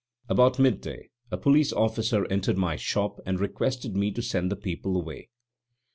About 0.27 0.57
mid 0.57 0.81
day 0.81 1.11
a 1.29 1.37
police 1.37 1.71
officer 1.71 2.25
entered 2.25 2.57
my 2.57 2.75
shop 2.75 3.19
and 3.23 3.39
requested 3.39 3.95
me 3.95 4.09
to 4.13 4.21
send 4.23 4.51
the 4.51 4.55
people 4.55 4.97
away. 4.97 5.29